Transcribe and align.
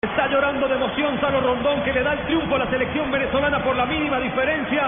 Está 0.00 0.28
llorando 0.28 0.68
de 0.68 0.76
emoción 0.76 1.20
Salo 1.20 1.40
Rondón 1.40 1.82
que 1.82 1.92
le 1.92 2.04
da 2.04 2.12
el 2.12 2.20
triunfo 2.20 2.54
a 2.54 2.58
la 2.60 2.70
selección 2.70 3.10
venezolana 3.10 3.58
por 3.64 3.74
la 3.74 3.84
mínima 3.84 4.20
diferencia. 4.20 4.86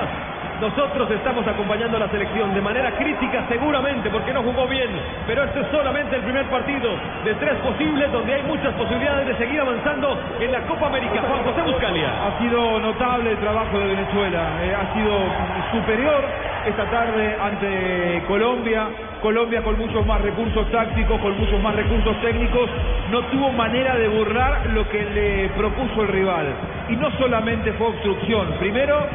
Nosotros 0.61 1.11
estamos 1.11 1.45
acompañando 1.49 1.97
a 1.97 2.01
la 2.07 2.09
selección 2.11 2.55
de 2.55 2.61
manera 2.61 2.97
crítica 2.97 3.45
seguramente 3.49 4.09
porque 4.09 4.33
no 4.33 4.45
jugó 4.45 4.69
bien, 4.69 4.89
pero 5.27 5.43
este 5.43 5.63
es 5.63 5.67
solamente 5.73 6.15
el 6.15 6.23
primer 6.23 6.47
partido 6.47 6.95
de 7.25 7.35
tres 7.35 7.57
posibles 7.57 8.13
donde 8.13 8.35
hay 8.35 8.43
muchas 8.45 8.73
posibilidades 8.75 9.27
de 9.27 9.37
seguir 9.39 9.61
avanzando 9.61 10.17
en 10.39 10.53
la 10.53 10.61
Copa 10.61 10.87
América. 10.87 11.23
Juan 11.27 11.43
José 11.43 11.63
Buscalia. 11.63 12.09
Ha 12.29 12.39
sido 12.39 12.79
notable 12.79 13.33
el 13.33 13.39
trabajo 13.39 13.81
de 13.81 13.87
Venezuela, 13.87 14.63
eh, 14.63 14.77
ha 14.79 14.95
sido 14.95 15.11
superior 15.73 16.23
esta 16.67 16.85
tarde 16.89 17.37
ante 17.43 18.23
Colombia. 18.29 19.10
Colombia 19.21 19.63
con 19.63 19.79
muchos 19.79 20.05
más 20.07 20.21
recursos 20.21 20.71
tácticos, 20.71 21.21
con 21.21 21.39
muchos 21.39 21.61
más 21.63 21.75
recursos 21.75 22.21
técnicos, 22.23 22.69
no 23.11 23.23
tuvo 23.27 23.53
manera 23.53 23.97
de 23.97 24.09
burlar 24.09 24.67
lo 24.73 24.89
que 24.89 25.05
le 25.05 25.49
propuso 25.51 26.03
el 26.03 26.09
rival. 26.09 26.47
Y 26.89 26.97
no 26.97 27.11
solamente 27.19 27.73
fue 27.75 27.89
obstrucción, 27.89 28.55
primero 28.59 29.07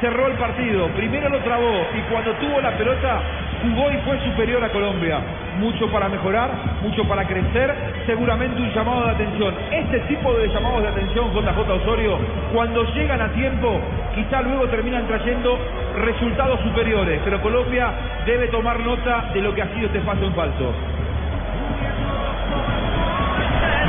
cerró 0.00 0.26
el 0.26 0.34
partido, 0.34 0.88
primero 0.88 1.28
lo 1.28 1.38
trabó 1.40 1.86
y 1.96 2.00
cuando 2.10 2.32
tuvo 2.34 2.60
la 2.60 2.76
pelota 2.76 3.22
jugó 3.62 3.90
y 3.90 3.96
fue 3.98 4.18
superior 4.24 4.62
a 4.62 4.68
Colombia. 4.70 5.18
Mucho 5.58 5.90
para 5.90 6.08
mejorar, 6.08 6.50
mucho 6.82 7.04
para 7.04 7.24
crecer, 7.26 7.74
seguramente 8.06 8.60
un 8.60 8.72
llamado 8.72 9.06
de 9.06 9.10
atención. 9.12 9.54
Este 9.70 9.98
tipo 10.00 10.32
de 10.34 10.48
llamados 10.48 10.82
de 10.82 10.88
atención, 10.88 11.32
JJ 11.32 11.70
Osorio, 11.70 12.18
cuando 12.52 12.84
llegan 12.92 13.20
a 13.20 13.28
tiempo, 13.32 13.80
quizá 14.14 14.42
luego 14.42 14.66
terminan 14.68 15.06
trayendo 15.06 15.58
resultados 16.04 16.60
superiores, 16.60 17.20
pero 17.24 17.40
Colombia 17.40 17.92
debe 18.26 18.48
tomar 18.48 18.80
nota 18.80 19.30
de 19.32 19.40
lo 19.40 19.54
que 19.54 19.62
ha 19.62 19.68
sido 19.74 19.86
este 19.86 20.00
paso 20.00 20.24
en 20.24 20.34
falso. 20.34 20.72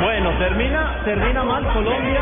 Bueno, 0.02 0.30
termina, 0.38 1.00
termina 1.04 1.44
mal 1.44 1.64
Colombia. 1.72 2.20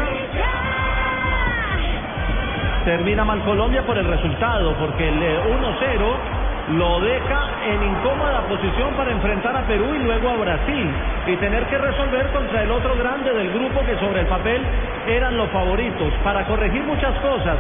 Termina 2.85 3.25
mal 3.25 3.41
Colombia 3.43 3.83
por 3.83 3.97
el 3.97 4.07
resultado, 4.07 4.75
porque 4.75 5.09
el 5.09 5.15
1-0 5.15 6.42
lo 6.71 7.01
deja 7.01 7.41
en 7.67 7.83
incómoda 7.83 8.43
posición 8.49 8.95
para 8.95 9.11
enfrentar 9.11 9.57
a 9.57 9.63
Perú 9.63 9.95
y 9.95 9.99
luego 9.99 10.31
a 10.31 10.37
Brasil 10.37 10.91
y 11.27 11.37
tener 11.37 11.65
que 11.67 11.79
resolver 11.79 12.27
contra 12.29 12.63
el 12.63 12.71
otro 12.71 12.97
grande 12.97 13.33
del 13.33 13.53
grupo 13.53 13.81
que 13.85 13.99
sobre 13.99 14.21
el 14.21 14.27
papel 14.27 14.63
eran 15.09 15.37
los 15.37 15.51
favoritos 15.51 16.13
para 16.23 16.45
corregir 16.45 16.83
muchas 16.85 17.15
cosas. 17.21 17.57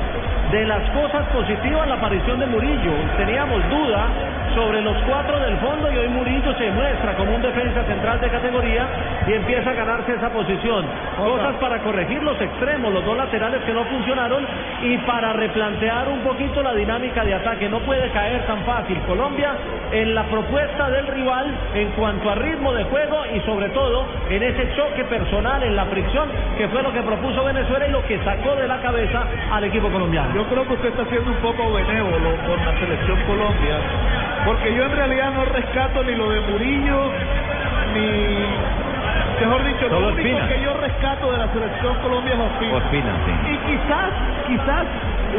De 0.50 0.64
las 0.67 0.89
cosas 0.91 1.27
positivas 1.28 1.89
la 1.89 1.94
aparición 1.94 2.39
de 2.39 2.47
Murillo. 2.47 2.92
Teníamos 3.17 3.62
duda 3.70 4.06
sobre 4.55 4.83
los 4.83 4.97
cuatro 5.09 5.41
del 5.41 5.56
fondo 5.59 5.91
y 5.91 5.97
hoy 5.97 6.09
Murillo 6.09 6.55
se 6.59 6.70
muestra 6.70 7.14
como 7.16 7.34
un 7.34 7.42
defensa 7.42 7.83
central 7.84 8.20
de 8.20 8.28
categoría 8.28 8.87
y 9.27 9.33
empieza 9.33 9.70
a 9.70 9.75
ganarse 9.75 10.14
esa 10.14 10.28
posición. 10.28 10.84
Cosas 11.16 11.56
para 11.56 11.78
corregir 11.78 12.22
los 12.22 12.39
extremos, 12.41 12.92
los 12.92 13.05
dos 13.05 13.16
laterales 13.16 13.62
que 13.62 13.72
no 13.72 13.84
funcionaron 13.84 14.44
y 14.83 14.98
para 14.98 15.33
replantear 15.33 16.09
un 16.09 16.20
poquito 16.20 16.62
la 16.62 16.75
dinámica 16.75 17.25
de 17.25 17.34
ataque. 17.34 17.69
No 17.69 17.81
puede 17.81 18.11
caer 18.11 18.42
tan 18.47 18.62
fácil 18.64 18.92
Colombia 19.01 19.55
en 19.93 20.15
la 20.15 20.25
propuesta 20.25 20.91
del 20.91 21.07
rival 21.07 21.47
en 21.75 21.89
cuanto 21.91 22.31
a 22.31 22.35
ritmo 22.35 22.73
de 22.73 22.85
juego 22.85 23.25
y 23.34 23.41
sobre 23.41 23.69
todo 23.71 24.07
en 24.31 24.43
ese 24.43 24.75
choque 24.75 25.05
personal, 25.05 25.62
en 25.62 25.77
la 25.77 25.84
fricción 25.87 26.29
que 26.57 26.69
fue 26.69 26.83
lo 26.83 26.93
que 26.93 27.03
propuso 27.03 27.45
Venezuela 27.45 27.87
y 27.87 27.91
lo 27.91 28.05
que 28.07 28.19
sacó 28.25 28.57
de 28.57 28.67
la 28.69 28.81
cabeza 28.81 29.25
al 29.53 29.65
equipo 29.65 29.89
colombiano. 29.91 30.34
Yo 30.34 30.45
creo 30.45 30.67
que 30.67 30.75
usted 30.75 30.89
está 30.89 31.05
siendo 31.07 31.31
un 31.31 31.37
poco 31.37 31.73
benévolo 31.73 32.37
con 32.47 32.65
la 32.65 32.79
selección 32.81 33.19
Colombia, 33.27 33.77
porque 34.45 34.75
yo 34.75 34.84
en 34.84 34.93
realidad 34.93 35.33
no 35.33 35.45
rescato 35.45 36.03
ni 36.05 36.15
lo 36.15 36.31
de 36.31 36.41
Murillo, 36.41 37.11
ni 37.95 39.47
mejor 39.47 39.65
dicho, 39.65 39.89
Solo 39.89 40.11
lo 40.11 40.15
único 40.15 40.49
que 40.49 40.62
yo 40.62 40.75
rescato 40.75 41.33
de 41.33 41.39
la 41.39 41.53
selección 41.53 41.97
Colombia 41.99 42.34
es 42.34 42.41
Ospina. 42.41 42.77
Ospina, 42.77 43.12
sí. 43.27 43.53
Y 43.53 43.56
quizás, 43.67 44.11
quizás 44.47 44.87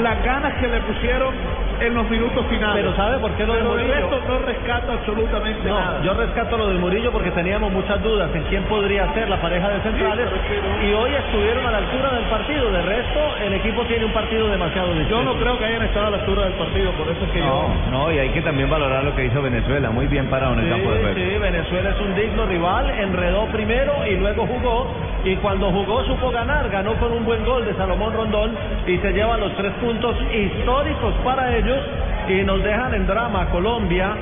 las 0.01 0.23
ganas 0.23 0.53
que 0.55 0.67
le 0.67 0.79
pusieron 0.81 1.33
en 1.79 1.93
los 1.93 2.09
minutos 2.09 2.45
finales. 2.47 2.83
Pero 2.83 2.95
¿sabe 2.95 3.19
por 3.19 3.31
qué 3.33 3.45
lo 3.45 3.53
de 3.53 3.59
Pero 3.59 3.75
del 3.75 3.87
Murillo? 3.87 4.09
resto 4.09 4.21
no 4.27 4.39
rescato 4.39 4.91
absolutamente 4.93 5.67
No, 5.69 5.79
nada. 5.79 6.01
yo 6.03 6.13
rescato 6.13 6.57
lo 6.57 6.67
de 6.69 6.75
Murillo 6.77 7.11
porque 7.11 7.31
teníamos 7.31 7.71
muchas 7.71 8.01
dudas 8.01 8.29
en 8.35 8.43
quién 8.43 8.63
podría 8.65 9.13
ser 9.13 9.29
la 9.29 9.41
pareja 9.41 9.69
de 9.69 9.81
centrales 9.81 10.29
Sí, 10.47 10.55
no. 10.61 10.87
y 10.87 10.93
hoy 10.93 11.11
estuvieron 11.15 11.65
a 11.65 11.71
la 11.71 11.77
altura 11.79 12.13
del 12.13 12.25
partido. 12.25 12.71
De 12.71 12.81
resto, 12.81 13.19
el 13.41 13.53
equipo 13.53 13.83
tiene 13.85 14.05
un 14.05 14.11
partido 14.13 14.47
demasiado 14.49 14.93
difícil. 14.93 15.09
Yo 15.11 15.23
no 15.23 15.33
creo 15.35 15.57
que 15.57 15.65
hayan 15.65 15.83
estado 15.83 16.07
a 16.07 16.11
la 16.11 16.17
altura 16.17 16.43
del 16.45 16.53
partido, 16.53 16.91
por 16.93 17.07
eso 17.09 17.23
es 17.25 17.31
que 17.31 17.39
No, 17.39 17.45
yo... 17.85 17.91
no, 17.91 18.11
y 18.11 18.19
hay 18.19 18.29
que 18.29 18.41
también 18.41 18.69
valorar 18.69 19.03
lo 19.03 19.15
que 19.15 19.25
hizo 19.25 19.41
Venezuela, 19.41 19.89
muy 19.91 20.07
bien 20.07 20.27
parado 20.27 20.53
en 20.53 20.59
el 20.59 20.65
Sí, 20.65 20.71
campo 20.71 20.91
de 20.91 20.99
juego. 21.01 21.15
sí, 21.15 21.37
Venezuela 21.39 21.89
es 21.91 21.99
un 22.01 22.15
digno 22.15 22.45
rival, 22.45 22.89
enredó 22.99 23.45
primero 23.47 23.93
y 24.07 24.15
luego 24.17 24.45
jugó 24.47 24.93
y 25.23 25.35
cuando 25.37 25.71
jugó 25.71 26.03
supo 26.05 26.31
ganar, 26.31 26.69
ganó 26.69 26.95
con 26.95 27.11
un 27.13 27.25
buen 27.25 27.45
gol 27.45 27.65
de 27.65 27.73
Salomón 27.75 28.13
Rondón 28.13 28.55
y 28.85 28.97
se 28.97 29.13
lleva 29.13 29.37
los 29.37 29.55
tres 29.55 29.71
puntos 29.81 30.15
históricos 30.33 31.13
para 31.23 31.55
ellos 31.55 31.79
y 32.27 32.43
nos 32.43 32.61
dejan 32.63 32.93
en 32.93 33.07
drama 33.07 33.45
Colombia 33.49 34.15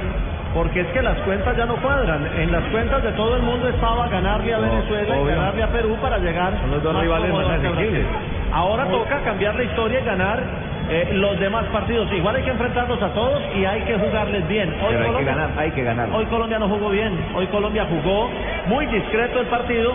porque 0.53 0.81
es 0.81 0.87
que 0.87 1.01
las 1.01 1.17
cuentas 1.19 1.55
ya 1.55 1.65
no 1.65 1.77
cuadran. 1.77 2.27
En 2.37 2.51
las 2.51 2.63
cuentas 2.65 3.01
de 3.03 3.11
todo 3.13 3.37
el 3.37 3.41
mundo 3.41 3.67
estaba 3.69 4.07
ganarle 4.09 4.53
a 4.53 4.57
No, 4.57 4.69
Venezuela 4.69 5.17
y 5.17 5.25
ganarle 5.25 5.63
a 5.63 5.67
Perú 5.67 5.97
para 6.01 6.17
llegar 6.19 6.59
Son 6.59 6.71
los 6.71 6.83
dos 6.83 7.01
rivales 7.01 7.33
más 7.33 7.47
asequibles. 7.47 8.05
Ahora 8.51 8.85
toca 8.85 9.21
cambiar 9.23 9.55
la 9.55 9.63
historia 9.63 10.01
y 10.01 10.03
ganar 10.03 10.43
eh, 10.91 11.09
los 11.13 11.39
demás 11.39 11.65
partidos. 11.71 12.11
Igual 12.11 12.35
hay 12.35 12.43
que 12.43 12.51
enfrentarlos 12.51 13.01
a 13.01 13.09
todos 13.13 13.41
y 13.55 13.63
hay 13.65 13.81
que 13.81 13.97
jugarles 13.97 14.47
bien. 14.47 14.69
Hoy 14.69 14.75
Pero 14.79 14.89
hay 14.89 14.97
que 14.97 15.05
Colombia- 15.07 15.33
ganar, 15.35 15.49
hay 15.57 15.71
que 15.71 15.83
ganar. 15.83 16.09
Hoy 16.11 16.25
Colombia 16.25 16.59
no 16.59 16.67
jugó 16.67 16.89
bien, 16.89 17.17
hoy 17.33 17.47
Colombia 17.47 17.85
jugó 17.89 18.29
muy 18.67 18.85
discreto 18.87 19.39
el 19.39 19.47
partido, 19.47 19.93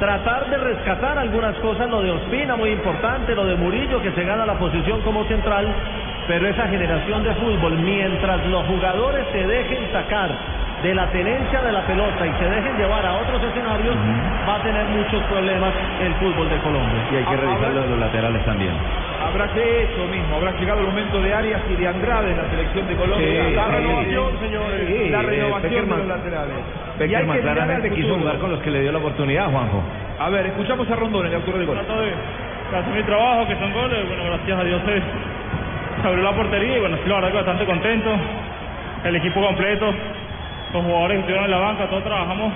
tratar 0.00 0.50
de 0.50 0.58
rescatar 0.58 1.16
algunas 1.18 1.54
cosas, 1.58 1.88
lo 1.88 2.02
de 2.02 2.10
Ospina 2.10 2.56
muy 2.56 2.70
importante, 2.70 3.34
lo 3.34 3.46
de 3.46 3.54
Murillo 3.56 4.02
que 4.02 4.10
se 4.12 4.24
gana 4.24 4.44
la 4.44 4.54
posición 4.54 5.00
como 5.02 5.24
central, 5.24 5.66
pero 6.26 6.46
esa 6.48 6.66
generación 6.68 7.22
de 7.24 7.34
fútbol, 7.34 7.78
mientras 7.78 8.44
los 8.46 8.64
jugadores 8.66 9.24
se 9.32 9.46
dejen 9.46 9.92
sacar 9.92 10.30
de 10.82 10.94
la 10.94 11.06
tenencia 11.12 11.62
de 11.62 11.70
la 11.72 11.82
pelota 11.82 12.26
y 12.26 12.32
se 12.42 12.44
dejen 12.50 12.76
llevar 12.76 13.06
a 13.06 13.14
otros 13.14 13.40
escenarios, 13.44 13.94
va 14.48 14.56
a 14.56 14.62
tener 14.62 14.84
muchos 14.86 15.22
problemas 15.24 15.72
el 16.00 16.12
fútbol 16.14 16.48
de 16.50 16.56
Colombia. 16.58 17.02
Y 17.12 17.16
hay 17.16 17.24
que 17.24 17.36
revisar 17.36 17.70
los 17.72 17.98
laterales 18.00 18.44
también. 18.44 18.72
Habrá 19.32 19.48
que 19.54 19.82
eso 19.84 20.04
mismo, 20.12 20.36
habrá 20.36 20.52
llegado 20.60 20.80
el 20.80 20.86
momento 20.86 21.20
de 21.20 21.32
Arias 21.32 21.60
y 21.72 21.74
de 21.80 21.88
Andrade 21.88 22.30
en 22.32 22.36
la 22.36 22.50
selección 22.50 22.86
de 22.86 22.94
Colombia. 22.96 23.44
Sí, 23.48 23.54
la 23.56 23.66
renovación, 23.66 24.26
sí. 24.32 24.38
señores. 24.44 24.80
Sí, 24.86 25.08
la 25.08 25.20
eh, 25.20 25.22
renovación 25.22 25.72
de 25.72 25.80
Peckerman- 25.80 25.96
los 25.98 26.06
laterales. 26.06 26.54
Y 26.58 27.02
hay 27.02 27.08
Peckerman 27.08 27.38
claramente 27.40 27.90
quiso 27.90 28.14
jugar 28.18 28.38
con 28.38 28.50
los 28.50 28.60
que 28.60 28.70
le 28.70 28.80
dio 28.82 28.92
la 28.92 28.98
oportunidad, 28.98 29.50
Juanjo. 29.50 29.82
A 30.18 30.28
ver, 30.28 30.46
escuchamos 30.46 30.90
a 30.90 30.96
Rondón, 30.96 31.26
el 31.26 31.34
autor 31.34 31.56
del 31.56 31.66
gol. 31.66 31.76
trato 31.76 32.00
de, 32.00 32.08
de 32.10 32.96
mi 32.96 33.02
trabajo, 33.04 33.48
que 33.48 33.56
son 33.56 33.72
goles. 33.72 34.06
Bueno, 34.06 34.24
gracias 34.26 34.58
a 34.60 34.64
Dios 34.64 34.80
se, 34.84 34.92
se 36.02 36.08
abrió 36.08 36.22
la 36.22 36.32
portería 36.32 36.76
y 36.76 36.80
bueno, 36.80 36.96
sí, 37.02 37.08
la 37.08 37.14
verdad 37.16 37.28
que 37.30 37.36
bastante 37.36 37.64
contento. 37.64 38.10
El 39.04 39.16
equipo 39.16 39.40
completo, 39.40 39.86
los 40.74 40.84
jugadores 40.84 41.14
que 41.16 41.20
estuvieron 41.20 41.44
en 41.46 41.50
la 41.50 41.58
banca, 41.58 41.86
todos 41.86 42.04
trabajamos 42.04 42.52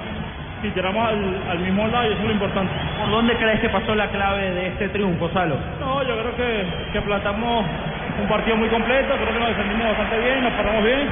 y 0.62 0.70
tiramos 0.70 1.06
al, 1.08 1.42
al 1.50 1.58
mismo 1.58 1.86
lado 1.88 2.08
y 2.08 2.12
eso 2.12 2.20
es 2.20 2.26
lo 2.26 2.32
importante. 2.32 2.72
¿Por 3.00 3.10
dónde 3.10 3.34
crees 3.36 3.60
que 3.60 3.68
pasó 3.68 3.94
la 3.94 4.08
clave 4.08 4.50
de 4.50 4.66
este 4.68 4.88
triunfo, 4.88 5.28
Salo? 5.30 5.56
No, 5.80 6.02
yo 6.02 6.18
creo 6.18 6.36
que, 6.36 6.66
que 6.92 7.00
plantamos 7.02 7.64
un 8.20 8.28
partido 8.28 8.56
muy 8.56 8.68
completo, 8.68 9.14
creo 9.14 9.32
que 9.32 9.38
nos 9.38 9.48
defendimos 9.48 9.86
bastante 9.88 10.18
bien, 10.18 10.42
nos 10.42 10.52
paramos 10.54 10.84
bien. 10.84 11.08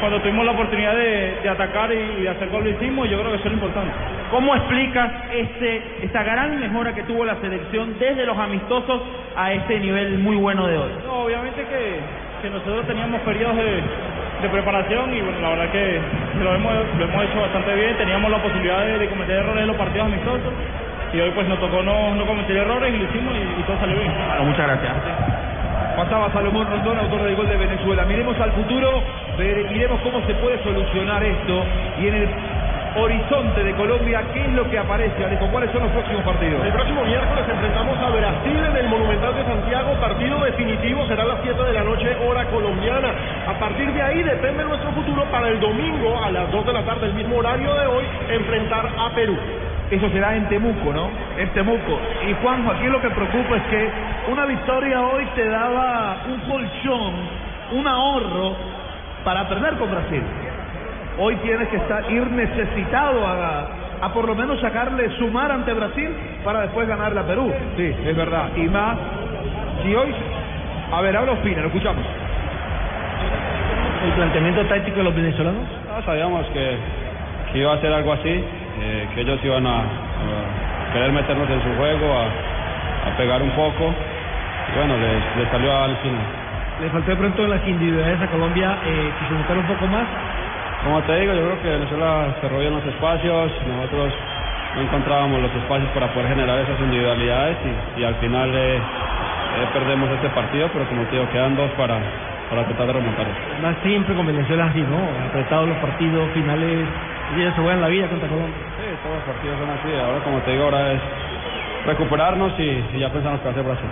Cuando 0.00 0.20
tuvimos 0.20 0.44
la 0.44 0.52
oportunidad 0.52 0.96
de, 0.96 1.38
de 1.42 1.48
atacar 1.48 1.92
y, 1.92 2.22
de 2.22 2.28
hacer 2.28 2.48
gol 2.48 2.64
lo 2.64 2.70
hicimos, 2.70 3.08
yo 3.08 3.18
creo 3.20 3.30
que 3.30 3.36
eso 3.36 3.44
es 3.44 3.52
lo 3.52 3.58
importante. 3.58 3.92
¿Cómo 4.30 4.56
explicas 4.56 5.10
este, 5.32 5.82
esta 6.02 6.24
gran 6.24 6.58
mejora 6.58 6.94
que 6.94 7.02
tuvo 7.04 7.24
la 7.24 7.36
selección 7.36 7.96
desde 8.00 8.26
los 8.26 8.36
amistosos 8.36 9.00
a 9.36 9.52
este 9.52 9.78
nivel 9.78 10.18
muy 10.18 10.36
bueno 10.36 10.66
de 10.66 10.78
hoy? 10.78 10.90
No, 11.06 11.24
obviamente 11.24 11.62
que, 11.62 12.00
que 12.42 12.50
nosotros 12.50 12.86
teníamos 12.86 13.20
periodos 13.20 13.56
de, 13.56 13.82
de 14.42 14.48
preparación 14.48 15.14
y 15.14 15.20
bueno, 15.22 15.40
la 15.40 15.48
verdad 15.50 15.70
que, 15.70 16.00
lo, 16.42 16.54
hemos, 16.54 16.74
lo 16.98 17.04
hemos 17.04 17.24
hecho 17.24 17.40
bastante 17.40 17.74
bien. 17.74 17.96
Teníamos 17.96 18.30
la 18.30 18.38
posibilidad 18.38 18.84
de, 18.84 18.98
de 18.98 19.08
cometer 19.08 19.36
errores 19.36 19.62
en 19.62 19.68
los 19.68 19.76
partidos 19.76 20.06
amistosos 20.08 20.52
y 21.12 21.20
hoy 21.20 21.30
pues 21.30 21.46
nos 21.48 21.60
tocó 21.60 21.82
no, 21.82 22.14
no 22.14 22.26
cometer 22.26 22.56
errores 22.56 22.92
y 22.94 22.98
lo 22.98 23.04
hicimos 23.04 23.34
y, 23.36 23.60
y 23.60 23.62
todo 23.64 23.78
salió 23.78 23.96
bien. 23.98 24.12
Bueno, 24.28 24.44
muchas 24.44 24.66
gracias. 24.66 24.92
Pasaba 25.96 26.32
Salomón 26.32 26.66
Rondón, 26.70 26.98
autor 26.98 27.22
del 27.22 27.36
gol 27.36 27.48
de 27.48 27.56
Venezuela. 27.56 28.04
Miremos 28.04 28.38
al 28.40 28.52
futuro, 28.52 29.02
ver- 29.38 29.70
miremos 29.70 30.00
cómo 30.00 30.20
se 30.26 30.34
puede 30.34 30.62
solucionar 30.62 31.22
esto 31.22 31.64
y 32.00 32.08
en 32.08 32.14
el 32.14 32.28
horizonte 32.94 33.62
de 33.64 33.72
Colombia, 33.74 34.20
¿qué 34.34 34.40
es 34.42 34.52
lo 34.52 34.68
que 34.68 34.78
aparece, 34.78 35.24
Alejo? 35.24 35.46
¿Cuáles 35.48 35.70
son 35.70 35.82
los 35.82 35.92
próximos 35.92 36.22
partidos? 36.24 36.64
El 36.64 36.72
próximo 36.72 37.04
miércoles 37.04 37.44
enfrentamos 37.48 37.98
a 38.00 38.10
Brasil 38.10 38.64
en 38.70 38.76
el. 38.76 38.86
Partido 40.02 40.36
definitivo 40.40 41.06
será 41.06 41.22
a 41.22 41.26
las 41.26 41.38
7 41.44 41.62
de 41.62 41.72
la 41.74 41.84
noche, 41.84 42.16
hora 42.26 42.44
colombiana. 42.46 43.08
A 43.46 43.52
partir 43.52 43.86
de 43.92 44.02
ahí 44.02 44.20
depende 44.24 44.64
nuestro 44.64 44.90
futuro 44.90 45.22
para 45.30 45.46
el 45.46 45.60
domingo 45.60 46.20
a 46.20 46.28
las 46.32 46.50
2 46.50 46.66
de 46.66 46.72
la 46.72 46.82
tarde, 46.82 47.06
el 47.06 47.14
mismo 47.14 47.36
horario 47.36 47.72
de 47.72 47.86
hoy, 47.86 48.04
enfrentar 48.30 48.90
a 48.98 49.10
Perú. 49.10 49.36
Eso 49.92 50.10
será 50.10 50.34
en 50.34 50.48
Temuco, 50.48 50.92
¿no? 50.92 51.08
en 51.38 51.48
Temuco. 51.50 52.00
Y 52.28 52.34
Juanjo, 52.42 52.72
aquí 52.72 52.88
lo 52.88 53.00
que 53.00 53.10
preocupa 53.10 53.56
es 53.58 53.62
que 53.70 53.88
una 54.32 54.44
victoria 54.44 55.02
hoy 55.02 55.24
te 55.36 55.46
daba 55.46 56.16
un 56.26 56.40
colchón, 56.50 57.14
un 57.70 57.86
ahorro 57.86 58.56
para 59.22 59.48
perder 59.48 59.76
con 59.76 59.88
Brasil. 59.88 60.22
Hoy 61.16 61.36
tienes 61.36 61.68
que 61.68 61.76
estar, 61.76 62.10
ir 62.10 62.26
necesitado 62.28 63.24
a, 63.24 63.68
a 64.00 64.12
por 64.12 64.26
lo 64.26 64.34
menos 64.34 64.60
sacarle, 64.60 65.16
sumar 65.16 65.52
ante 65.52 65.72
Brasil 65.72 66.10
para 66.42 66.62
después 66.62 66.88
ganarle 66.88 67.20
a 67.20 67.24
Perú. 67.24 67.52
Sí, 67.76 67.94
es 68.04 68.16
verdad. 68.16 68.48
Y 68.56 68.62
más, 68.62 68.96
si 69.82 69.94
hoy... 69.94 70.14
A 70.92 71.00
ver, 71.00 71.16
habla 71.16 71.32
Ospina, 71.32 71.62
lo 71.62 71.68
escuchamos. 71.68 72.04
¿El 74.04 74.12
planteamiento 74.12 74.64
táctico 74.66 74.98
de 74.98 75.04
los 75.04 75.14
venezolanos? 75.14 75.62
No, 75.88 76.02
sabíamos 76.04 76.46
que, 76.48 76.76
que 77.52 77.58
iba 77.60 77.72
a 77.72 77.80
ser 77.80 77.92
algo 77.92 78.12
así, 78.12 78.28
eh, 78.28 79.08
que 79.14 79.20
ellos 79.22 79.38
iban 79.44 79.66
a, 79.66 79.78
a 79.78 80.92
querer 80.92 81.12
meternos 81.12 81.48
en 81.48 81.62
su 81.62 81.76
juego, 81.78 82.12
a, 82.12 83.08
a 83.08 83.16
pegar 83.16 83.40
un 83.42 83.50
poco. 83.50 83.94
Y 84.72 84.78
bueno, 84.78 84.94
les, 84.98 85.36
les 85.38 85.48
salió 85.50 85.72
al 85.72 85.96
final. 85.98 86.26
Le 86.80 86.90
faltó 86.90 87.10
de 87.10 87.16
pronto 87.16 87.44
en 87.44 87.50
las 87.50 87.66
individualidades 87.66 88.22
a 88.22 88.26
Colombia, 88.26 88.78
eh, 88.84 89.12
quiso 89.20 89.34
buscar 89.36 89.56
un 89.56 89.66
poco 89.66 89.86
más. 89.86 90.04
Como 90.84 91.00
te 91.02 91.20
digo, 91.20 91.32
yo 91.32 91.42
creo 91.44 91.62
que 91.62 91.68
Venezuela 91.70 92.34
cerró 92.40 92.58
bien 92.58 92.74
los 92.74 92.84
espacios, 92.84 93.52
nosotros 93.68 94.12
no 94.74 94.80
encontrábamos 94.82 95.40
los 95.40 95.54
espacios 95.54 95.88
para 95.94 96.08
poder 96.08 96.28
generar 96.28 96.58
esas 96.58 96.80
individualidades 96.80 97.56
y, 97.96 98.00
y 98.00 98.04
al 98.04 98.14
final 98.16 98.50
eh, 98.52 98.80
eh, 99.58 99.66
perdemos 99.72 100.10
este 100.10 100.28
partido, 100.30 100.68
pero 100.72 100.84
como 100.86 101.02
te 101.04 101.16
digo, 101.16 101.28
quedan 101.30 101.56
dos 101.56 101.70
para, 101.72 101.98
para 102.50 102.64
tratar 102.64 102.86
de 102.86 102.92
remontar 102.94 103.26
esto. 103.26 103.62
Más 103.62 103.76
siempre 103.82 104.14
con 104.14 104.26
Venezuela 104.26 104.66
así, 104.66 104.80
¿no? 104.80 105.00
Apretados 105.28 105.68
los 105.68 105.78
partidos 105.78 106.30
finales, 106.32 106.86
ellos 107.36 107.54
se 107.54 107.60
juegan 107.60 107.80
la 107.80 107.88
vida 107.88 108.08
contra 108.08 108.28
Colombia. 108.28 108.56
Sí, 108.76 108.88
todos 109.02 109.16
los 109.16 109.24
partidos 109.24 109.58
son 109.58 109.70
así, 109.70 109.90
ahora 109.98 110.18
como 110.24 110.38
te 110.40 110.50
digo, 110.52 110.64
ahora 110.64 110.92
es 110.92 111.00
recuperarnos 111.86 112.52
y, 112.58 112.84
y 112.94 112.98
ya 112.98 113.10
pensamos 113.10 113.40
que 113.40 113.52
ser 113.52 113.62
Brasil. 113.62 113.90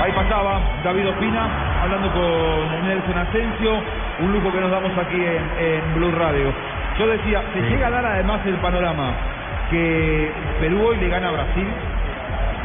Ahí 0.00 0.12
pasaba 0.12 0.60
David 0.84 1.08
Ospina 1.08 1.48
hablando 1.82 2.08
con 2.12 2.88
Nelson 2.88 3.18
Asensio, 3.18 3.72
un 4.20 4.32
lujo 4.32 4.52
que 4.52 4.60
nos 4.60 4.70
damos 4.70 4.96
aquí 4.96 5.16
en, 5.16 5.42
en 5.58 5.94
Blue 5.94 6.12
Radio. 6.12 6.52
Yo 6.98 7.06
decía, 7.08 7.42
se 7.52 7.60
llega 7.62 7.88
a 7.88 7.90
dar 7.90 8.06
además 8.06 8.40
el 8.46 8.54
panorama 8.56 9.10
que 9.70 10.32
Perú 10.60 10.86
hoy 10.88 10.96
le 10.96 11.08
gana 11.08 11.28
a 11.28 11.32
Brasil 11.32 11.66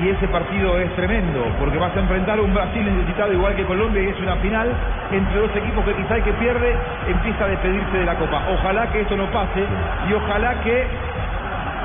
y 0.02 0.10
ese 0.10 0.28
partido 0.28 0.80
es 0.80 0.94
tremendo 0.96 1.46
porque 1.60 1.78
vas 1.78 1.96
a 1.96 2.00
enfrentar 2.00 2.40
un 2.40 2.54
Brasil 2.54 2.84
necesitado 2.84 3.34
igual 3.34 3.56
que 3.56 3.64
Colombia 3.64 4.02
y 4.02 4.08
es 4.10 4.20
una 4.20 4.36
final 4.38 4.72
entre 5.12 5.40
dos 5.40 5.56
equipos 5.56 5.86
que 5.86 5.94
quizá 5.96 6.16
el 6.16 6.24
que 6.24 6.34
pierde 6.34 6.76
empieza 7.08 7.46
a 7.46 7.48
despedirse 7.48 7.98
de 7.98 8.06
la 8.06 8.16
Copa. 8.16 8.42
Ojalá 8.50 8.92
que 8.92 9.02
esto 9.02 9.16
no 9.16 9.26
pase 9.28 9.64
y 10.10 10.14
ojalá 10.14 10.56
que 10.62 10.88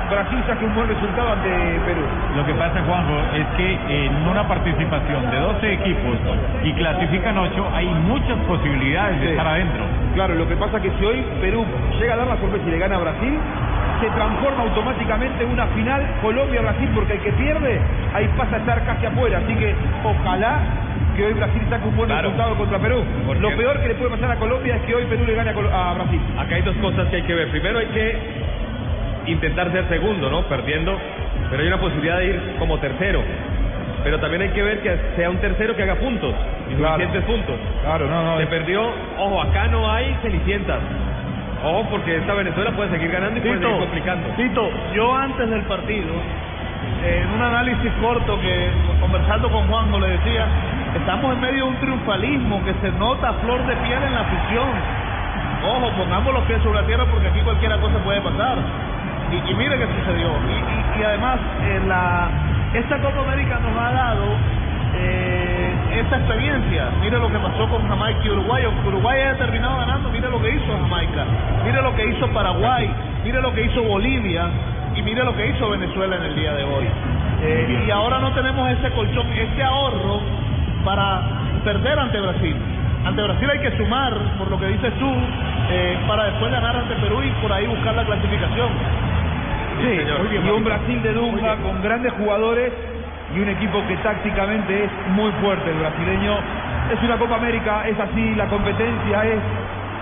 Brasil 0.09 0.43
saque 0.47 0.65
un 0.65 0.73
buen 0.73 0.87
resultado 0.87 1.33
ante 1.33 1.49
Perú. 1.85 2.01
Lo 2.35 2.45
que 2.45 2.53
pasa, 2.55 2.81
Juanjo, 2.83 3.13
es 3.35 3.45
que 3.57 4.05
en 4.05 4.27
una 4.27 4.47
participación 4.47 5.29
de 5.29 5.37
12 5.37 5.73
equipos 5.73 6.17
y 6.63 6.73
clasifican 6.73 7.37
8, 7.37 7.69
hay 7.75 7.85
muchas 7.85 8.37
posibilidades 8.47 9.21
de 9.21 9.31
estar 9.31 9.47
adentro. 9.47 9.83
Claro, 10.15 10.33
lo 10.33 10.47
que 10.47 10.55
pasa 10.55 10.77
es 10.77 10.83
que 10.83 10.91
si 10.97 11.05
hoy 11.05 11.23
Perú 11.41 11.63
llega 11.99 12.15
a 12.15 12.17
dar 12.17 12.27
la 12.27 12.37
sorpresa 12.37 12.65
y 12.67 12.71
le 12.71 12.79
gana 12.79 12.95
a 12.95 12.99
Brasil, 12.99 13.37
se 13.99 14.09
transforma 14.11 14.63
automáticamente 14.63 15.43
en 15.43 15.49
una 15.51 15.67
final 15.67 16.01
Colombia-Brasil, 16.21 16.89
porque 16.95 17.13
el 17.13 17.19
que 17.19 17.31
pierde, 17.33 17.79
ahí 18.13 18.27
pasa 18.37 18.55
a 18.55 18.59
estar 18.59 18.85
casi 18.85 19.05
afuera. 19.05 19.39
Así 19.43 19.53
que 19.55 19.75
ojalá 20.03 20.59
que 21.15 21.25
hoy 21.25 21.33
Brasil 21.33 21.61
saque 21.69 21.87
un 21.87 21.95
buen 21.97 22.07
Claro. 22.09 22.29
resultado 22.29 22.55
contra 22.55 22.79
Perú. 22.79 23.03
Lo 23.39 23.49
peor 23.57 23.81
que 23.81 23.87
le 23.89 23.95
puede 23.95 24.11
pasar 24.11 24.31
a 24.31 24.35
Colombia 24.37 24.75
es 24.77 24.81
que 24.83 24.95
hoy 24.95 25.05
Perú 25.05 25.25
le 25.25 25.33
gane 25.35 25.49
a, 25.49 25.53
Colo- 25.53 25.71
a 25.73 25.93
Brasil. 25.95 26.21
Acá 26.37 26.55
hay 26.55 26.61
dos 26.61 26.75
cosas 26.77 27.07
que 27.09 27.17
hay 27.17 27.23
que 27.23 27.33
ver. 27.33 27.49
Primero 27.51 27.79
hay 27.79 27.87
que 27.87 28.17
intentar 29.27 29.71
ser 29.71 29.87
segundo, 29.89 30.29
¿no? 30.29 30.43
Perdiendo, 30.43 30.97
pero 31.49 31.61
hay 31.61 31.67
una 31.67 31.77
posibilidad 31.79 32.17
de 32.19 32.25
ir 32.25 32.41
como 32.57 32.77
tercero. 32.79 33.21
Pero 34.03 34.17
también 34.19 34.43
hay 34.43 34.49
que 34.49 34.63
ver 34.63 34.79
que 34.79 34.97
sea 35.17 35.29
un 35.29 35.37
tercero 35.37 35.75
que 35.75 35.83
haga 35.83 35.95
puntos, 35.95 36.33
y 36.71 36.75
Claro. 36.75 36.93
suficientes 37.03 37.23
puntos. 37.25 37.55
Claro, 37.83 38.07
no, 38.07 38.23
no. 38.23 38.37
Se 38.37 38.43
es- 38.43 38.49
perdió, 38.49 38.81
ojo, 39.17 39.41
acá 39.41 39.67
no 39.67 39.91
hay 39.91 40.15
cenicientas. 40.21 40.77
Ojo, 41.63 41.87
porque 41.89 42.17
esta 42.17 42.33
Venezuela 42.33 42.71
puede 42.71 42.89
seguir 42.91 43.11
ganando 43.11 43.37
y 43.37 43.41
puede 43.41 43.59
seguir 43.59 43.75
complicando. 43.79 44.29
Tito, 44.37 44.69
yo 44.93 45.15
antes 45.15 45.49
del 45.49 45.61
partido, 45.63 46.13
eh, 47.03 47.23
en 47.25 47.33
un 47.35 47.41
análisis 47.41 47.91
corto 48.01 48.39
que 48.39 48.69
conversando 49.01 49.49
con 49.51 49.67
Juanjo 49.67 49.99
le 49.99 50.07
decía, 50.09 50.45
estamos 50.95 51.33
en 51.33 51.41
medio 51.41 51.65
de 51.65 51.69
un 51.71 51.75
triunfalismo 51.77 52.63
que 52.63 52.73
se 52.81 52.91
nota 52.97 53.29
a 53.29 53.33
flor 53.33 53.65
de 53.67 53.75
piel 53.77 54.01
en 54.03 54.13
la 54.13 54.21
afición. 54.21 54.69
Ojo, 55.65 55.91
pongamos 55.97 56.33
los 56.33 56.43
pies 56.43 56.61
sobre 56.63 56.79
la 56.81 56.87
tierra 56.87 57.05
porque 57.11 57.27
aquí 57.27 57.41
cualquier 57.41 57.77
cosa 57.79 57.97
puede 58.05 58.21
pasar. 58.21 58.57
Y, 59.31 59.51
y 59.51 59.55
mire 59.55 59.77
qué 59.77 59.85
sucedió. 59.99 60.29
Y, 60.29 60.97
y- 60.97 61.01
y 61.01 61.03
además, 61.03 61.39
eh, 61.63 61.81
la, 61.87 62.29
esta 62.73 62.97
Copa 62.99 63.21
América 63.21 63.59
nos 63.59 63.77
ha 63.77 63.91
dado 63.91 64.23
eh, 64.95 65.38
esta 65.91 66.17
experiencia. 66.17 66.91
Mire 67.01 67.17
lo 67.17 67.29
que 67.29 67.39
pasó 67.39 67.67
con 67.69 67.87
Jamaica 67.87 68.19
y 68.23 68.29
Uruguay. 68.29 68.63
Aunque 68.65 68.87
Uruguay 68.87 69.21
haya 69.21 69.37
terminado 69.37 69.77
ganando, 69.77 70.09
mire 70.09 70.29
lo 70.29 70.41
que 70.41 70.55
hizo 70.55 70.65
Jamaica. 70.65 71.25
Mire 71.65 71.81
lo 71.81 71.95
que 71.95 72.05
hizo 72.07 72.27
Paraguay. 72.29 72.89
Mire 73.23 73.41
lo 73.41 73.53
que 73.53 73.65
hizo 73.65 73.83
Bolivia. 73.83 74.49
Y 74.95 75.01
mire 75.01 75.23
lo 75.23 75.35
que 75.35 75.47
hizo 75.47 75.69
Venezuela 75.69 76.15
en 76.17 76.23
el 76.23 76.35
día 76.35 76.53
de 76.53 76.63
hoy. 76.63 76.85
Eh, 77.41 77.83
y 77.87 77.91
ahora 77.91 78.19
no 78.19 78.33
tenemos 78.33 78.69
ese 78.71 78.91
colchón, 78.91 79.27
ese 79.31 79.63
ahorro 79.63 80.19
para 80.83 81.21
perder 81.63 81.97
ante 81.99 82.19
Brasil. 82.19 82.55
Ante 83.05 83.21
Brasil 83.21 83.49
hay 83.49 83.59
que 83.59 83.77
sumar, 83.77 84.13
por 84.37 84.49
lo 84.49 84.59
que 84.59 84.67
dices 84.67 84.93
tú, 84.99 85.09
eh, 85.71 85.97
para 86.07 86.25
después 86.25 86.51
ganar 86.51 86.75
ante 86.75 86.95
Perú 86.95 87.21
y 87.23 87.29
por 87.41 87.51
ahí 87.53 87.65
buscar 87.65 87.95
la 87.95 88.03
clasificación. 88.03 88.69
Sí, 89.81 89.97
señor. 89.97 90.27
y 90.33 90.49
un 90.49 90.63
Brasil 90.65 91.01
de 91.01 91.13
Dunga 91.13 91.55
con 91.57 91.81
grandes 91.81 92.11
jugadores 92.13 92.73
y 93.35 93.39
un 93.39 93.49
equipo 93.49 93.85
que 93.87 93.95
tácticamente 93.97 94.85
es 94.85 94.91
muy 95.15 95.31
fuerte 95.41 95.69
el 95.69 95.77
brasileño. 95.77 96.37
Es 96.93 97.01
una 97.03 97.17
Copa 97.17 97.35
América, 97.35 97.87
es 97.87 97.99
así, 97.99 98.35
la 98.35 98.45
competencia 98.47 99.25
es 99.25 99.39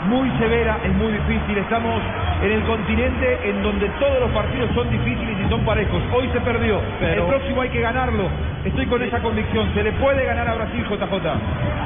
muy 0.08 0.30
severa, 0.38 0.78
es 0.84 0.94
muy 0.94 1.12
difícil. 1.12 1.58
Estamos 1.58 2.02
en 2.42 2.52
el 2.52 2.64
continente 2.64 3.40
en 3.44 3.64
donde 3.64 3.90
todos 4.00 4.20
los 4.22 4.32
partidos 4.32 4.70
son 4.74 4.90
difíciles 4.90 5.36
y 5.46 5.50
son 5.50 5.62
parejos. 5.66 6.02
Hoy 6.14 6.30
se 6.32 6.40
perdió, 6.42 6.80
Pero- 7.00 7.24
el 7.24 7.28
próximo 7.28 7.62
hay 7.62 7.70
que 7.70 7.82
ganarlo. 7.82 8.24
Estoy 8.64 8.86
con 8.86 9.02
esa 9.02 9.20
convicción, 9.20 9.70
se 9.74 9.84
le 9.84 9.92
puede 9.94 10.26
ganar 10.26 10.48
a 10.48 10.56
Brasil, 10.56 10.86
JJ. 10.90 11.34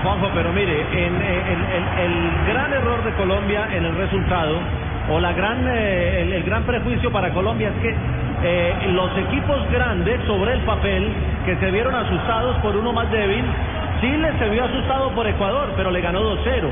Juanjo, 0.04 0.30
pero 0.34 0.52
mire, 0.54 0.86
en, 0.94 1.16
el 1.22 2.54
gran 2.54 2.74
error 2.74 3.04
de 3.04 3.12
Colombia 3.14 3.68
en 3.72 3.86
el 3.86 3.96
resultado, 3.96 4.60
o 5.10 5.20
la 5.20 5.34
gran, 5.34 5.66
eh, 5.68 6.22
el, 6.22 6.44
gran 6.44 6.64
prejuicio 6.64 7.12
para 7.12 7.32
Colombia 7.32 7.70
es 7.70 7.82
que 7.82 7.96
eh, 8.44 8.74
los 8.94 9.16
equipos 9.18 9.70
grandes 9.72 10.20
sobre 10.26 10.54
el 10.54 10.62
papel, 10.62 11.12
que 11.46 11.56
se 11.58 11.72
vieron 11.72 11.94
asustados 11.96 12.58
por 12.58 12.76
uno 12.76 12.94
más 12.94 13.10
débil, 13.12 13.46
Chile 14.02 14.32
se 14.40 14.50
vio 14.50 14.66
asustado 14.66 15.12
por 15.12 15.28
Ecuador, 15.28 15.74
pero 15.76 15.92
le 15.92 16.02
ganó 16.02 16.22
2-0. 16.24 16.70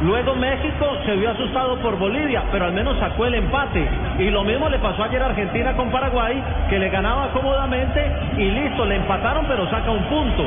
Luego 0.00 0.36
México 0.36 0.96
se 1.04 1.16
vio 1.16 1.30
asustado 1.30 1.76
por 1.78 1.98
Bolivia, 1.98 2.44
pero 2.52 2.66
al 2.66 2.72
menos 2.72 2.96
sacó 2.98 3.26
el 3.26 3.34
empate. 3.34 3.88
Y 4.18 4.30
lo 4.30 4.44
mismo 4.44 4.68
le 4.68 4.78
pasó 4.78 5.02
ayer 5.02 5.20
a 5.20 5.26
Argentina 5.26 5.72
con 5.74 5.90
Paraguay, 5.90 6.40
que 6.70 6.78
le 6.78 6.88
ganaba 6.88 7.32
cómodamente 7.32 8.04
y 8.36 8.44
listo, 8.44 8.84
le 8.84 8.96
empataron 8.96 9.44
pero 9.46 9.68
saca 9.70 9.90
un 9.90 10.04
punto. 10.04 10.44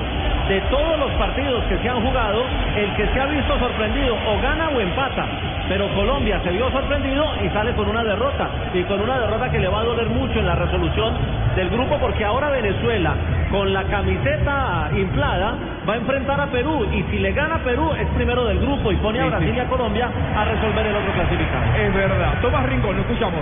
De 0.48 0.62
todos 0.70 1.00
los 1.00 1.12
partidos 1.12 1.64
que 1.66 1.78
se 1.80 1.90
han 1.90 2.02
jugado, 2.02 2.44
el 2.78 2.94
que 2.96 3.08
se 3.08 3.20
ha 3.20 3.26
visto 3.26 3.60
sorprendido 3.60 4.16
o 4.16 4.42
gana 4.42 4.70
o 4.70 4.80
empata. 4.80 5.26
Pero 5.70 5.88
Colombia 5.96 6.40
se 6.44 6.52
vio 6.52 6.70
sorprendido 6.72 7.26
y 7.44 7.50
sale 7.50 7.74
con 7.74 7.88
una 7.88 8.04
derrota. 8.04 8.50
Y 8.74 8.84
con 8.84 9.02
una 9.02 9.20
derrota 9.20 9.50
que 9.50 9.60
le 9.60 9.68
va 9.68 9.82
a 9.82 9.84
doler 9.84 10.08
mucho 10.10 10.40
en 10.40 10.46
la 10.46 10.56
resolución 10.56 11.14
del 11.56 11.70
grupo 11.70 11.98
porque 12.00 12.26
ahora 12.26 12.50
Venezuela, 12.50 13.14
con 13.50 13.72
la 13.74 13.84
camiseta 13.84 14.90
inflada, 14.96 15.56
va 15.88 15.94
a 15.94 15.98
enfrentar 15.98 16.40
a 16.42 16.48
Perú. 16.48 16.86
Y 16.94 17.04
si 17.12 17.20
le 17.20 17.32
gana 17.34 17.56
a 17.56 17.60
Perú, 17.60 17.92
es 18.00 18.08
primero 18.16 18.46
del 18.46 18.60
grupo 18.60 18.92
y 18.92 18.96
pone 18.98 19.22
a 19.22 19.26
Brasil 19.26 19.54
y 19.56 19.60
a 19.60 19.66
Colombia 19.68 20.10
a 20.36 20.46
resolver 20.46 20.86
el 20.86 20.96
otro 20.96 21.14
clasificado. 21.14 21.64
Es 21.80 21.94
verdad. 21.94 22.34
Tomás 22.42 22.66
Rincón, 22.68 22.96
lo 22.96 23.02
escuchamos. 23.02 23.42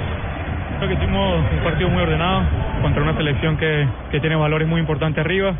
Creo 0.77 0.89
que 0.89 0.95
hicimos 0.95 1.43
un 1.51 1.59
partido 1.63 1.89
muy 1.89 2.01
ordenado 2.01 2.43
contra 2.81 3.03
una 3.03 3.13
selección 3.13 3.57
que, 3.57 3.87
que 4.11 4.19
tiene 4.19 4.35
valores 4.35 4.67
muy 4.67 4.79
importantes 4.79 5.23
arriba. 5.23 5.53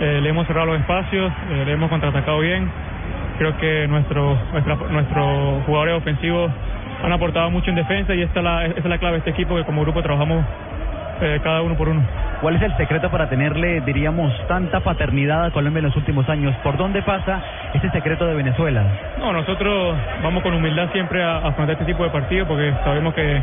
Eh, 0.00 0.20
le 0.22 0.30
hemos 0.30 0.46
cerrado 0.46 0.66
los 0.66 0.80
espacios, 0.80 1.30
eh, 1.50 1.64
le 1.66 1.72
hemos 1.72 1.90
contraatacado 1.90 2.40
bien. 2.40 2.70
Creo 3.40 3.56
que 3.56 3.88
nuestro, 3.88 4.36
nuestra- 4.52 4.76
nuestros 4.90 5.64
jugadores 5.64 5.94
ofensivos 5.94 6.50
han 7.02 7.10
aportado 7.10 7.50
mucho 7.50 7.70
en 7.70 7.76
defensa 7.76 8.14
y 8.14 8.20
esta 8.20 8.40
es 8.40 8.44
la, 8.44 8.66
esa 8.66 8.78
es 8.80 8.84
la 8.84 8.98
clave 8.98 9.14
de 9.14 9.18
este 9.20 9.30
equipo 9.30 9.56
que 9.56 9.64
como 9.64 9.80
grupo 9.80 10.02
trabajamos 10.02 10.44
eh, 11.22 11.40
cada 11.42 11.62
uno 11.62 11.74
por 11.74 11.88
uno. 11.88 12.02
¿Cuál 12.42 12.56
es 12.56 12.62
el 12.62 12.76
secreto 12.76 13.10
para 13.10 13.30
tenerle, 13.30 13.80
diríamos, 13.80 14.30
tanta 14.46 14.80
paternidad 14.80 15.46
a 15.46 15.50
Colombia 15.52 15.78
en 15.78 15.86
los 15.86 15.96
últimos 15.96 16.28
años? 16.28 16.54
¿Por 16.62 16.76
dónde 16.76 17.00
pasa 17.00 17.40
ese 17.72 17.88
secreto 17.92 18.26
de 18.26 18.34
Venezuela? 18.34 18.82
No, 19.18 19.32
nosotros 19.32 19.96
vamos 20.22 20.42
con 20.42 20.52
humildad 20.52 20.90
siempre 20.92 21.22
a, 21.24 21.36
a 21.38 21.48
afrontar 21.48 21.70
este 21.70 21.86
tipo 21.86 22.04
de 22.04 22.10
partidos 22.10 22.46
porque 22.46 22.74
sabemos 22.84 23.14
que, 23.14 23.42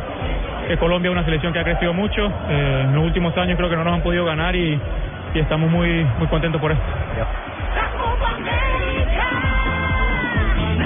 que 0.68 0.78
Colombia 0.78 1.10
es 1.10 1.14
una 1.14 1.26
selección 1.26 1.54
que 1.54 1.60
ha 1.60 1.64
crecido 1.64 1.96
mucho. 1.96 2.32
Eh, 2.50 2.82
en 2.86 2.94
los 2.94 3.04
últimos 3.04 3.36
años 3.36 3.58
creo 3.58 3.68
que 3.72 3.76
no 3.76 3.84
nos 3.84 3.94
han 3.96 4.02
podido 4.02 4.26
ganar 4.26 4.56
y, 4.56 4.80
y 5.34 5.40
estamos 5.40 5.72
muy, 5.72 6.06
muy 6.20 6.28
contentos 6.28 6.62
por 6.62 6.72
esto. 6.72 6.84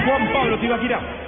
Juan 0.04 0.32
Pablo 0.32 0.58
Tibaquirá. 0.58 1.21